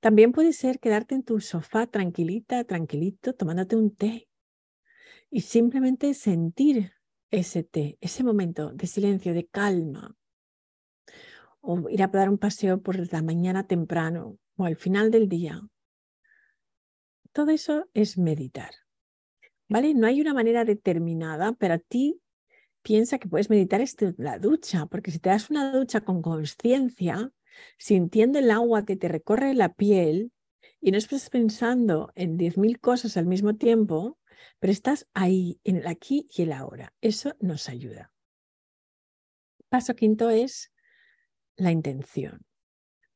También 0.00 0.32
puede 0.32 0.52
ser 0.52 0.78
quedarte 0.78 1.14
en 1.14 1.22
tu 1.22 1.40
sofá 1.40 1.86
tranquilita, 1.86 2.64
tranquilito, 2.64 3.34
tomándote 3.34 3.76
un 3.76 3.94
té 3.96 4.28
y 5.30 5.40
simplemente 5.40 6.14
sentir 6.14 6.92
ese 7.30 7.64
té, 7.64 7.98
ese 8.00 8.22
momento 8.22 8.70
de 8.72 8.86
silencio, 8.86 9.34
de 9.34 9.46
calma. 9.46 10.14
O 11.60 11.88
ir 11.88 12.02
a 12.02 12.08
dar 12.08 12.28
un 12.28 12.38
paseo 12.38 12.80
por 12.80 13.12
la 13.12 13.22
mañana 13.22 13.66
temprano 13.66 14.38
o 14.56 14.64
al 14.64 14.76
final 14.76 15.10
del 15.10 15.28
día. 15.28 15.60
Todo 17.36 17.50
eso 17.50 17.86
es 17.92 18.16
meditar. 18.16 18.70
¿Vale? 19.68 19.92
No 19.92 20.06
hay 20.06 20.22
una 20.22 20.32
manera 20.32 20.64
determinada, 20.64 21.52
pero 21.52 21.74
a 21.74 21.78
ti 21.78 22.22
piensa 22.80 23.18
que 23.18 23.28
puedes 23.28 23.50
meditar 23.50 23.82
en 23.82 24.14
la 24.16 24.38
ducha, 24.38 24.86
porque 24.86 25.10
si 25.10 25.18
te 25.18 25.28
das 25.28 25.50
una 25.50 25.70
ducha 25.70 26.00
con 26.00 26.22
conciencia, 26.22 27.30
sintiendo 27.76 28.38
el 28.38 28.50
agua 28.50 28.86
que 28.86 28.96
te 28.96 29.08
recorre 29.08 29.52
la 29.52 29.74
piel 29.74 30.32
y 30.80 30.92
no 30.92 30.96
estás 30.96 31.28
pensando 31.28 32.10
en 32.14 32.38
10.000 32.38 32.80
cosas 32.80 33.18
al 33.18 33.26
mismo 33.26 33.54
tiempo, 33.54 34.18
pero 34.58 34.72
estás 34.72 35.06
ahí, 35.12 35.60
en 35.62 35.76
el 35.76 35.88
aquí 35.88 36.26
y 36.34 36.40
el 36.40 36.52
ahora. 36.52 36.94
Eso 37.02 37.34
nos 37.38 37.68
ayuda. 37.68 38.14
Paso 39.68 39.94
quinto 39.94 40.30
es 40.30 40.72
la 41.56 41.70
intención. 41.70 42.46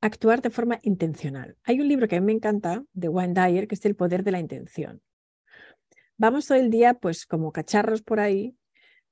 Actuar 0.01 0.41
de 0.41 0.51
forma 0.51 0.79
intencional. 0.83 1.57
Hay 1.65 1.81
un 1.81 1.89
libro 1.89 2.09
que 2.09 2.17
a 2.17 2.21
mí 2.21 2.27
me 2.27 2.33
encanta 2.33 2.85
de 2.93 3.09
Wayne 3.09 3.35
Dyer 3.35 3.69
que 3.69 3.75
es 3.75 3.85
El 3.85 3.97
poder 3.97 4.25
de 4.25 4.33
la 4.33 4.41
intención. 4.41 5.03
Vamos 6.17 6.47
todo 6.47 6.59
el 6.59 6.71
día 6.71 6.95
pues 6.95 7.27
como 7.27 7.53
cacharros 7.53 8.03
por 8.03 8.21
ahí 8.21 8.57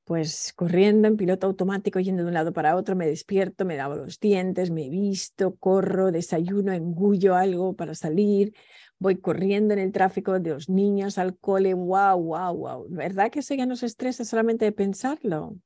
pues 0.08 0.54
corriendo 0.54 1.06
en 1.06 1.18
piloto 1.18 1.46
automático, 1.46 2.00
yendo 2.00 2.22
de 2.22 2.28
un 2.28 2.34
lado 2.34 2.54
para 2.54 2.76
otro, 2.76 2.96
me 2.96 3.06
despierto, 3.06 3.66
me 3.66 3.76
lavo 3.76 3.94
los 3.94 4.18
dientes, 4.18 4.70
me 4.70 4.88
visto, 4.88 5.56
corro, 5.56 6.10
desayuno, 6.10 6.72
engullo 6.72 7.34
algo 7.34 7.76
para 7.76 7.94
salir, 7.94 8.54
voy 8.98 9.16
corriendo 9.16 9.74
en 9.74 9.80
el 9.80 9.92
tráfico 9.92 10.40
de 10.40 10.48
los 10.48 10.70
niños 10.70 11.18
al 11.18 11.36
cole, 11.36 11.74
wow, 11.74 12.18
wow, 12.18 12.56
wow. 12.56 12.86
¿Verdad 12.88 13.30
que 13.30 13.40
eso 13.40 13.52
ya 13.54 13.66
nos 13.66 13.82
estresa 13.82 14.24
solamente 14.24 14.64
de 14.64 14.72
pensarlo? 14.72 15.58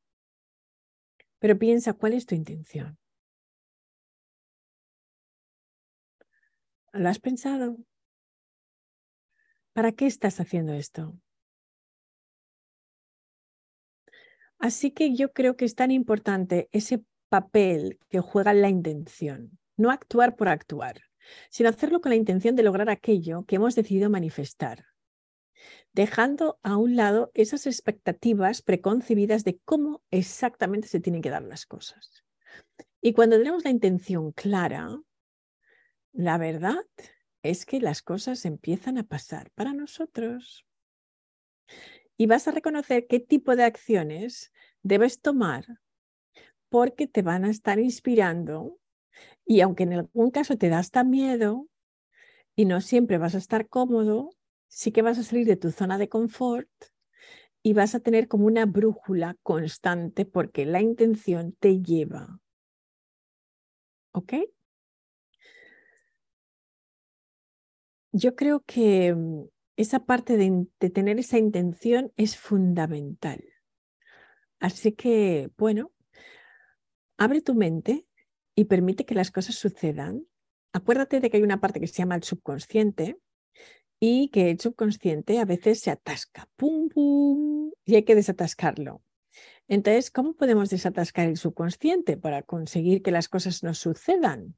Pero 1.39 1.57
piensa, 1.57 1.93
¿cuál 1.93 2.15
es 2.15 2.27
tu 2.27 2.35
intención? 2.35 2.99
¿Lo 6.93 7.09
has 7.09 7.19
pensado? 7.19 7.79
¿Para 9.73 9.93
qué 9.93 10.07
estás 10.07 10.41
haciendo 10.41 10.75
esto? 10.75 11.19
Así 14.59 14.91
que 14.91 15.15
yo 15.17 15.33
creo 15.33 15.57
que 15.57 15.65
es 15.65 15.75
tan 15.75 15.91
importante 15.91 16.69
ese 16.71 17.03
papel 17.31 17.99
que 18.11 18.21
juega 18.21 18.53
la 18.53 18.69
intención, 18.69 19.59
no 19.79 19.91
actuar 19.91 20.37
por 20.37 20.49
actuar, 20.49 21.01
sino 21.49 21.71
hacerlo 21.71 22.03
con 22.03 22.11
la 22.11 22.17
intención 22.17 22.57
de 22.57 22.63
lograr 22.63 22.91
aquello 22.91 23.45
que 23.45 23.57
hemos 23.57 23.75
decidido 23.75 24.11
manifestar, 24.11 24.85
dejando 25.95 26.59
a 26.63 26.77
un 26.77 26.95
lado 26.95 27.31
esas 27.33 27.67
expectativas 27.67 28.61
preconcebidas 28.61 29.45
de 29.45 29.59
cómo 29.65 30.03
exactamente 30.11 30.89
se 30.89 31.01
tienen 31.01 31.23
que 31.23 31.31
dar 31.31 31.43
las 31.43 31.65
cosas. 31.65 32.23
Y 33.01 33.15
cuando 33.15 33.39
tenemos 33.39 33.65
la 33.65 33.71
intención 33.71 34.31
clara, 34.33 35.01
la 36.13 36.39
verdad 36.39 36.79
es 37.43 37.67
que 37.67 37.81
las 37.81 38.03
cosas 38.03 38.45
empiezan 38.45 38.99
a 38.99 39.05
pasar 39.05 39.51
para 39.53 39.73
nosotros. 39.73 40.67
Y 42.17 42.27
vas 42.27 42.47
a 42.47 42.53
reconocer 42.53 43.07
qué 43.09 43.19
tipo 43.21 43.57
de 43.57 43.65
acciones 43.65 44.53
debes 44.83 45.21
tomar 45.21 45.67
porque 46.69 47.07
te 47.07 47.23
van 47.23 47.45
a 47.45 47.51
estar 47.51 47.79
inspirando 47.79 48.79
y 49.45 49.61
aunque 49.61 49.83
en 49.83 49.95
algún 49.95 50.31
caso 50.31 50.57
te 50.57 50.69
da 50.69 50.79
hasta 50.79 51.05
miedo 51.05 51.69
y 52.55 52.65
no 52.65 52.81
siempre 52.81 53.19
vas 53.19 53.35
a 53.35 53.39
estar 53.39 53.69
cómodo, 53.69 54.31
sí 54.69 54.93
que 54.93 55.03
vas 55.03 55.19
a 55.19 55.23
salir 55.23 55.47
de 55.47 55.57
tu 55.57 55.71
zona 55.71 55.99
de 55.99 56.09
confort 56.09 56.71
y 57.63 57.75
vas 57.75 57.95
a 57.95 58.01
tener 58.01 58.29
como 58.29 58.47
una 58.47 58.67
brújula 58.67 59.37
constante 59.43 60.25
porque 60.25 60.67
la 60.67 60.81
intención 60.81 61.53
te 61.59 61.81
lleva. 61.83 62.41
¿Ok? 64.13 64.35
Yo 68.13 68.37
creo 68.37 68.63
que 68.67 69.15
mm, 69.15 69.45
esa 69.77 70.05
parte 70.05 70.37
de, 70.37 70.67
tener 70.91 71.19
esa 71.19 71.39
intención 71.39 72.13
es 72.17 72.37
fundamental. 72.37 73.43
Así 74.61 74.93
que, 74.93 75.51
bueno, 75.57 75.91
abre 77.17 77.41
tu 77.41 77.55
mente 77.55 78.07
y 78.55 78.67
permite 78.67 79.07
que 79.07 79.15
las 79.15 79.31
cosas 79.31 79.57
sucedan. 79.57 80.27
Acuérdate 80.73 81.21
de 81.21 81.31
que 81.31 81.39
hay 81.39 81.43
una 81.43 81.61
parte 81.61 81.81
que 81.81 81.87
se 81.87 81.95
llama 81.95 82.15
el 82.15 82.23
subconsciente 82.23 83.19
y 83.99 84.29
que 84.29 84.51
el 84.51 84.61
subconsciente 84.61 85.39
a 85.39 85.45
veces 85.45 85.81
se 85.81 85.91
atasca, 85.91 86.49
pum, 86.57 86.89
pum, 86.89 87.73
y 87.85 87.95
hay 87.95 88.03
que 88.05 88.15
desatascarlo. 88.15 89.03
Entonces, 89.69 90.11
¿cómo 90.11 90.35
podemos 90.35 90.71
desatascar 90.71 91.29
el 91.29 91.39
subconsciente 91.39 92.17
para 92.17 92.43
conseguir 92.43 93.03
que 93.03 93.11
las 93.11 93.29
cosas 93.29 93.63
nos 93.63 93.79
sucedan? 93.79 94.57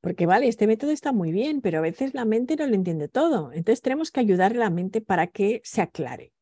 Porque 0.00 0.26
vale, 0.26 0.48
este 0.48 0.66
método 0.66 0.90
está 0.90 1.12
muy 1.12 1.32
bien, 1.32 1.60
pero 1.60 1.78
a 1.78 1.82
veces 1.82 2.14
la 2.14 2.24
mente 2.24 2.56
no 2.56 2.66
lo 2.66 2.74
entiende 2.74 3.08
todo. 3.08 3.52
Entonces 3.52 3.82
tenemos 3.82 4.10
que 4.10 4.20
ayudar 4.20 4.52
a 4.52 4.56
la 4.56 4.70
mente 4.70 5.00
para 5.00 5.26
que 5.26 5.60
se 5.64 5.82
aclare. 5.82 6.32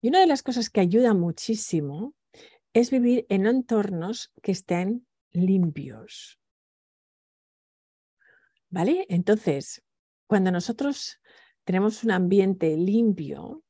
Y 0.00 0.08
una 0.08 0.20
de 0.20 0.26
las 0.26 0.42
cosas 0.42 0.70
que 0.70 0.80
ayuda 0.80 1.14
muchísimo 1.14 2.14
es 2.72 2.90
vivir 2.90 3.26
en 3.28 3.46
entornos 3.46 4.32
que 4.42 4.52
estén 4.52 5.06
limpios. 5.32 6.38
¿Vale? 8.68 9.06
Entonces, 9.08 9.82
cuando 10.26 10.50
nosotros 10.50 11.20
tenemos 11.64 12.04
un 12.04 12.10
ambiente 12.10 12.76
limpio 12.76 13.62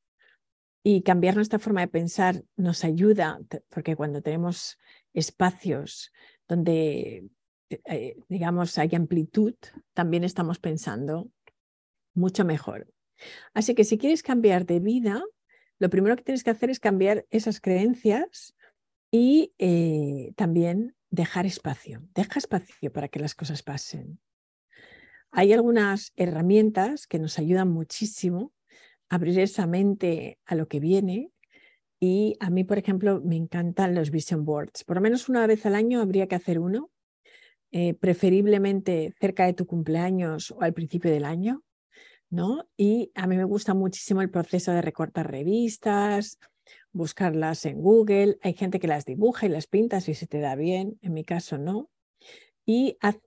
y 0.83 1.01
cambiar 1.01 1.35
nuestra 1.35 1.59
forma 1.59 1.81
de 1.81 1.87
pensar 1.87 2.43
nos 2.55 2.83
ayuda, 2.83 3.39
porque 3.69 3.95
cuando 3.95 4.21
tenemos 4.21 4.77
espacios 5.13 6.11
donde 6.47 7.29
eh, 7.69 8.17
digamos, 8.29 8.77
hay 8.77 8.89
amplitud, 8.93 9.55
también 9.93 10.23
estamos 10.23 10.59
pensando 10.59 11.29
mucho 12.13 12.45
mejor. 12.45 12.87
Así 13.53 13.75
que 13.75 13.83
si 13.83 13.97
quieres 13.97 14.23
cambiar 14.23 14.65
de 14.65 14.79
vida, 14.79 15.23
lo 15.79 15.89
primero 15.89 16.15
que 16.15 16.23
tienes 16.23 16.43
que 16.43 16.49
hacer 16.49 16.69
es 16.69 16.79
cambiar 16.79 17.25
esas 17.29 17.61
creencias 17.61 18.55
y 19.11 19.53
eh, 19.57 20.33
también 20.35 20.95
dejar 21.09 21.45
espacio. 21.45 22.01
Deja 22.13 22.39
espacio 22.39 22.91
para 22.91 23.07
que 23.07 23.19
las 23.19 23.35
cosas 23.35 23.63
pasen. 23.63 24.19
Hay 25.31 25.53
algunas 25.53 26.13
herramientas 26.15 27.07
que 27.07 27.19
nos 27.19 27.37
ayudan 27.37 27.69
muchísimo 27.69 28.53
a 29.09 29.15
abrir 29.15 29.39
esa 29.39 29.67
mente 29.67 30.39
a 30.45 30.55
lo 30.55 30.67
que 30.67 30.79
viene. 30.79 31.31
Y 31.99 32.37
a 32.39 32.49
mí, 32.49 32.63
por 32.63 32.77
ejemplo, 32.77 33.21
me 33.23 33.35
encantan 33.35 33.95
los 33.95 34.11
vision 34.11 34.45
boards. 34.45 34.83
Por 34.83 34.97
lo 34.97 35.01
menos 35.01 35.29
una 35.29 35.45
vez 35.47 35.65
al 35.65 35.75
año 35.75 36.01
habría 36.01 36.27
que 36.27 36.35
hacer 36.35 36.59
uno 36.59 36.91
eh, 37.71 37.93
preferiblemente 37.93 39.13
cerca 39.19 39.45
de 39.45 39.53
tu 39.53 39.65
cumpleaños 39.65 40.51
o 40.51 40.61
al 40.61 40.73
principio 40.73 41.11
del 41.11 41.25
año, 41.25 41.63
¿no? 42.29 42.67
Y 42.77 43.11
a 43.15 43.27
mí 43.27 43.37
me 43.37 43.43
gusta 43.43 43.73
muchísimo 43.73 44.21
el 44.21 44.29
proceso 44.29 44.71
de 44.71 44.81
recortar 44.81 45.29
revistas, 45.29 46.39
buscarlas 46.91 47.65
en 47.65 47.81
Google. 47.81 48.37
Hay 48.41 48.53
gente 48.53 48.79
que 48.79 48.87
las 48.87 49.05
dibuja 49.05 49.45
y 49.45 49.49
las 49.49 49.67
pinta 49.67 50.01
si 50.01 50.13
se 50.13 50.27
te 50.27 50.39
da 50.39 50.55
bien, 50.55 50.97
en 51.01 51.13
mi 51.13 51.23
caso 51.23 51.57
no. 51.57 51.89
Y 52.65 52.97
haz 52.99 53.17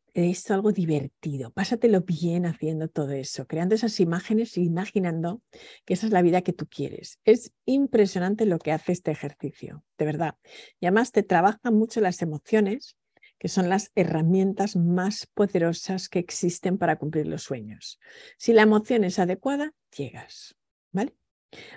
algo 0.49 0.73
divertido, 0.73 1.51
pásatelo 1.51 2.01
bien 2.03 2.47
haciendo 2.47 2.89
todo 2.89 3.13
eso, 3.13 3.47
creando 3.47 3.75
esas 3.75 4.01
imágenes 4.01 4.57
e 4.57 4.63
imaginando 4.63 5.41
que 5.85 5.95
esa 5.95 6.07
es 6.07 6.13
la 6.13 6.23
vida 6.23 6.43
que 6.43 6.53
tú 6.53 6.67
quieres. 6.67 7.19
Es 7.25 7.53
impresionante 7.65 8.47
lo 8.47 8.59
que 8.59 8.73
hace 8.73 8.93
este 8.93 9.11
ejercicio, 9.11 9.85
de 9.99 10.05
verdad. 10.05 10.35
Y 10.81 10.87
además 10.87 11.13
te 11.13 11.23
trabaja 11.23 11.71
mucho 11.71 12.01
las 12.01 12.23
emociones 12.23 12.97
que 13.41 13.49
son 13.49 13.71
las 13.71 13.91
herramientas 13.95 14.77
más 14.77 15.27
poderosas 15.27 16.11
que 16.11 16.19
existen 16.19 16.77
para 16.77 16.97
cumplir 16.97 17.27
los 17.27 17.43
sueños. 17.43 17.99
Si 18.37 18.53
la 18.53 18.63
emoción 18.63 19.03
es 19.03 19.19
adecuada, 19.19 19.73
llegas, 19.97 20.57
¿vale? 20.93 21.17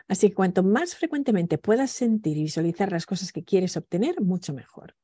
Así 0.10 0.28
que 0.28 0.36
cuanto 0.36 0.62
más 0.62 0.96
frecuentemente 0.96 1.58
puedas 1.58 1.90
sentir 1.90 2.38
y 2.38 2.44
visualizar 2.44 2.92
las 2.92 3.06
cosas 3.06 3.32
que 3.32 3.46
quieres 3.46 3.78
obtener, 3.78 4.20
mucho 4.20 4.54
mejor. 4.54 4.96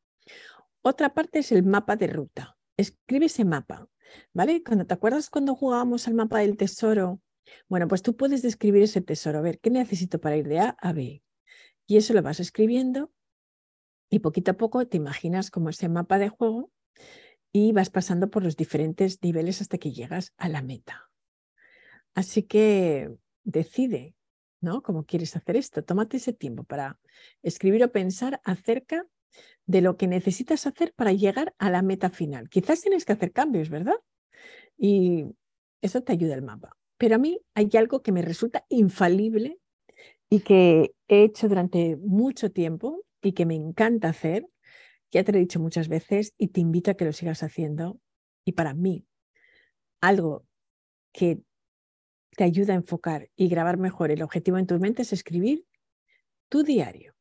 Otra 0.82 1.14
parte 1.14 1.40
es 1.40 1.54
el 1.54 1.64
mapa 1.64 1.96
de 1.96 2.08
ruta. 2.08 2.58
Escribe 2.76 3.28
ese 3.28 3.46
mapa, 3.46 3.88
¿vale? 4.34 4.62
Cuando 4.62 4.86
te 4.86 4.94
acuerdas 4.94 5.30
cuando 5.30 5.56
jugábamos 5.56 6.10
al 6.10 6.16
mapa 6.16 6.40
del 6.40 6.58
tesoro, 6.58 7.22
bueno, 7.70 7.88
pues 7.88 8.02
tú 8.02 8.18
puedes 8.18 8.42
describir 8.42 8.84
ese 8.84 9.00
tesoro, 9.00 9.40
a 9.40 9.42
ver, 9.42 9.60
¿qué 9.60 9.70
necesito 9.70 10.20
para 10.20 10.36
ir 10.36 10.50
de 10.50 10.60
A 10.60 10.76
a 10.78 10.92
B? 10.92 11.24
Y 11.88 11.96
eso 11.96 12.14
lo 12.14 12.22
vas 12.22 12.42
escribiendo 12.42 13.14
y 14.10 14.20
poquito 14.20 14.52
a 14.52 14.58
poco 14.58 14.88
te 14.88 14.98
imaginas 14.98 15.52
como 15.52 15.70
ese 15.70 15.90
mapa 15.90 16.18
de 16.18 16.30
juego 16.30 16.72
y 17.52 17.72
vas 17.72 17.90
pasando 17.90 18.30
por 18.30 18.44
los 18.44 18.58
diferentes 18.58 19.22
niveles 19.24 19.62
hasta 19.62 19.78
que 19.78 19.92
llegas 19.92 20.34
a 20.38 20.50
la 20.50 20.62
meta. 20.62 21.10
Así 22.16 22.44
que 22.44 23.12
decide, 23.44 24.16
¿no? 24.62 24.82
¿Cómo 24.82 25.06
quieres 25.06 25.36
hacer 25.36 25.56
esto? 25.56 25.84
Tómate 25.84 26.18
ese 26.18 26.34
tiempo 26.34 26.64
para 26.64 27.00
escribir 27.42 27.84
o 27.84 27.92
pensar 27.92 28.42
acerca 28.44 29.06
de 29.66 29.82
lo 29.82 29.98
que 29.98 30.08
necesitas 30.08 30.66
hacer 30.66 30.94
para 30.96 31.14
llegar 31.14 31.54
a 31.60 31.70
la 31.70 31.82
meta 31.82 32.10
final. 32.10 32.50
Quizás 32.50 32.82
tienes 32.82 33.06
que 33.06 33.14
hacer 33.14 33.32
cambios, 33.32 33.70
¿verdad? 33.70 33.98
Y 34.78 35.26
eso 35.82 36.02
te 36.02 36.14
ayuda 36.14 36.36
el 36.36 36.42
mapa. 36.42 36.76
Pero 36.98 37.16
a 37.16 37.20
mí 37.20 37.40
hay 37.54 37.70
algo 37.78 38.02
que 38.02 38.12
me 38.12 38.22
resulta 38.22 38.66
infalible 38.70 39.60
y 40.30 40.42
que 40.42 40.94
he 41.08 41.24
hecho 41.24 41.48
durante 41.48 41.96
mucho 41.98 42.52
tiempo 42.52 43.06
y 43.22 43.34
que 43.34 43.46
me 43.46 43.56
encanta 43.56 44.10
hacer, 44.10 44.48
ya 45.12 45.24
te 45.24 45.32
lo 45.32 45.38
he 45.38 45.42
dicho 45.42 45.60
muchas 45.60 45.88
veces 45.88 46.34
y 46.38 46.50
te 46.50 46.62
invito 46.62 46.92
a 46.92 46.94
que 46.94 47.06
lo 47.06 47.14
sigas 47.14 47.44
haciendo. 47.44 48.00
Y 48.46 48.54
para 48.54 48.74
mí, 48.74 49.06
algo 50.02 50.46
que 51.12 51.42
te 52.36 52.44
ayuda 52.44 52.74
a 52.74 52.78
enfocar 52.78 53.30
y 53.36 53.50
grabar 53.50 53.78
mejor 53.78 54.12
el 54.12 54.22
objetivo 54.22 54.58
en 54.58 54.68
tu 54.68 54.80
mente 54.80 55.02
es 55.02 55.14
escribir 55.14 55.66
tu 56.48 56.64
diario. 56.64 57.16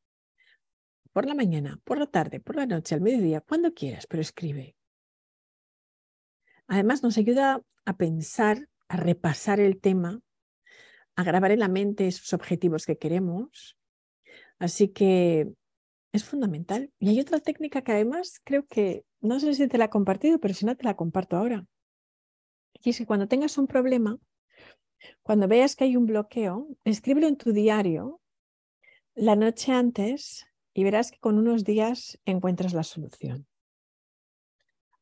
Por 1.12 1.26
la 1.26 1.34
mañana, 1.34 1.80
por 1.84 1.98
la 1.98 2.06
tarde, 2.06 2.40
por 2.40 2.56
la 2.56 2.66
noche, 2.66 2.94
al 2.94 3.00
mediodía, 3.00 3.40
cuando 3.40 3.74
quieras, 3.74 4.06
pero 4.06 4.20
escribe. 4.20 4.76
Además, 6.66 7.02
nos 7.02 7.16
ayuda 7.16 7.62
a 7.84 7.96
pensar, 7.96 8.68
a 8.88 8.96
repasar 8.96 9.58
el 9.58 9.80
tema, 9.80 10.20
a 11.16 11.24
grabar 11.24 11.50
en 11.50 11.60
la 11.60 11.68
mente 11.68 12.06
esos 12.06 12.32
objetivos 12.34 12.86
que 12.86 12.98
queremos. 12.98 13.76
Así 14.58 14.88
que 14.88 15.50
es 16.12 16.24
fundamental. 16.24 16.92
Y 16.98 17.10
hay 17.10 17.20
otra 17.20 17.40
técnica 17.40 17.82
que 17.82 17.92
además 17.92 18.40
creo 18.44 18.66
que, 18.66 19.04
no 19.20 19.40
sé 19.40 19.54
si 19.54 19.68
te 19.68 19.78
la 19.78 19.86
he 19.86 19.90
compartido, 19.90 20.38
pero 20.38 20.54
si 20.54 20.66
no 20.66 20.76
te 20.76 20.84
la 20.84 20.96
comparto 20.96 21.36
ahora. 21.36 21.66
Y 22.82 22.90
es 22.90 22.98
que 22.98 23.06
cuando 23.06 23.28
tengas 23.28 23.58
un 23.58 23.66
problema, 23.66 24.18
cuando 25.22 25.48
veas 25.48 25.76
que 25.76 25.84
hay 25.84 25.96
un 25.96 26.06
bloqueo, 26.06 26.68
escríbelo 26.84 27.26
en 27.26 27.36
tu 27.36 27.52
diario 27.52 28.20
la 29.14 29.36
noche 29.36 29.72
antes 29.72 30.46
y 30.74 30.84
verás 30.84 31.10
que 31.10 31.18
con 31.18 31.38
unos 31.38 31.64
días 31.64 32.18
encuentras 32.24 32.72
la 32.72 32.84
solución. 32.84 33.46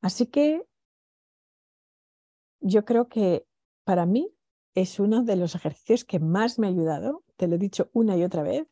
Así 0.00 0.26
que 0.26 0.62
yo 2.60 2.84
creo 2.84 3.08
que 3.08 3.46
para 3.84 4.06
mí 4.06 4.32
es 4.74 4.98
uno 5.00 5.22
de 5.22 5.36
los 5.36 5.54
ejercicios 5.54 6.04
que 6.04 6.18
más 6.18 6.58
me 6.58 6.66
ha 6.66 6.70
ayudado, 6.70 7.24
te 7.36 7.46
lo 7.46 7.56
he 7.56 7.58
dicho 7.58 7.90
una 7.92 8.16
y 8.16 8.24
otra 8.24 8.42
vez, 8.42 8.66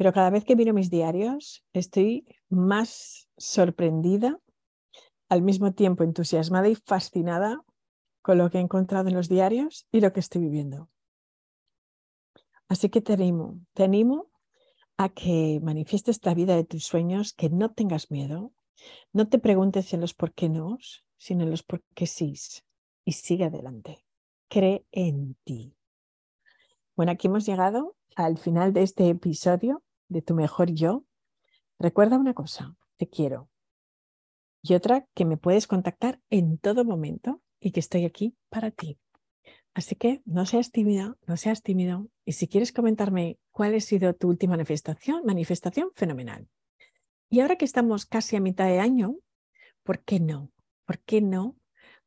pero 0.00 0.14
cada 0.14 0.30
vez 0.30 0.46
que 0.46 0.56
miro 0.56 0.72
mis 0.72 0.88
diarios 0.88 1.62
estoy 1.74 2.24
más 2.48 3.28
sorprendida, 3.36 4.40
al 5.28 5.42
mismo 5.42 5.74
tiempo 5.74 6.04
entusiasmada 6.04 6.70
y 6.70 6.74
fascinada 6.74 7.62
con 8.22 8.38
lo 8.38 8.48
que 8.48 8.56
he 8.56 8.62
encontrado 8.62 9.10
en 9.10 9.14
los 9.14 9.28
diarios 9.28 9.86
y 9.92 10.00
lo 10.00 10.14
que 10.14 10.20
estoy 10.20 10.40
viviendo. 10.40 10.88
Así 12.66 12.88
que 12.88 13.02
te 13.02 13.12
animo, 13.12 13.60
te 13.74 13.84
animo 13.84 14.30
a 14.96 15.10
que 15.10 15.60
manifiestes 15.62 16.24
la 16.24 16.32
vida 16.32 16.56
de 16.56 16.64
tus 16.64 16.86
sueños, 16.86 17.34
que 17.34 17.50
no 17.50 17.70
tengas 17.74 18.10
miedo, 18.10 18.54
no 19.12 19.28
te 19.28 19.38
preguntes 19.38 19.92
en 19.92 20.00
los 20.00 20.14
por 20.14 20.32
qué 20.32 20.48
no, 20.48 20.78
sino 21.18 21.42
en 21.42 21.50
los 21.50 21.62
por 21.62 21.82
qué 21.94 22.06
sí 22.06 22.32
y 23.04 23.12
sigue 23.12 23.44
adelante. 23.44 24.06
Cree 24.48 24.82
en 24.92 25.36
ti. 25.44 25.74
Bueno, 26.96 27.12
aquí 27.12 27.26
hemos 27.26 27.44
llegado 27.44 27.98
al 28.16 28.38
final 28.38 28.72
de 28.72 28.82
este 28.82 29.06
episodio 29.10 29.82
de 30.10 30.20
tu 30.20 30.34
mejor 30.34 30.70
yo, 30.72 31.06
recuerda 31.78 32.18
una 32.18 32.34
cosa, 32.34 32.76
te 32.98 33.08
quiero. 33.08 33.48
Y 34.62 34.74
otra, 34.74 35.06
que 35.14 35.24
me 35.24 35.38
puedes 35.38 35.66
contactar 35.66 36.20
en 36.28 36.58
todo 36.58 36.84
momento 36.84 37.40
y 37.60 37.70
que 37.70 37.80
estoy 37.80 38.04
aquí 38.04 38.36
para 38.50 38.70
ti. 38.70 38.98
Así 39.72 39.94
que 39.94 40.20
no 40.26 40.44
seas 40.44 40.72
tímida, 40.72 41.16
no 41.26 41.36
seas 41.36 41.62
tímido. 41.62 42.08
Y 42.24 42.32
si 42.32 42.48
quieres 42.48 42.72
comentarme 42.72 43.38
cuál 43.52 43.74
ha 43.74 43.80
sido 43.80 44.14
tu 44.14 44.28
última 44.28 44.52
manifestación, 44.52 45.24
manifestación 45.24 45.90
fenomenal. 45.94 46.48
Y 47.30 47.40
ahora 47.40 47.56
que 47.56 47.64
estamos 47.64 48.04
casi 48.04 48.36
a 48.36 48.40
mitad 48.40 48.66
de 48.66 48.80
año, 48.80 49.16
¿por 49.84 50.02
qué 50.02 50.18
no? 50.18 50.50
¿Por 50.84 50.98
qué 50.98 51.20
no 51.20 51.56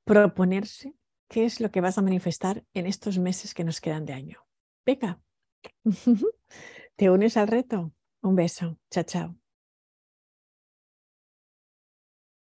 proponerse 0.03 0.93
qué 1.29 1.45
es 1.45 1.61
lo 1.61 1.71
que 1.71 1.79
vas 1.81 1.97
a 1.97 2.01
manifestar 2.01 2.65
en 2.73 2.85
estos 2.85 3.17
meses 3.17 3.53
que 3.53 3.63
nos 3.63 3.79
quedan 3.79 4.05
de 4.05 4.13
año? 4.13 4.45
Venga, 4.85 5.21
¿te 6.97 7.09
unes 7.09 7.37
al 7.37 7.47
reto? 7.47 7.93
Un 8.21 8.35
beso. 8.35 8.79
Chao, 8.89 9.03
chao. 9.03 9.42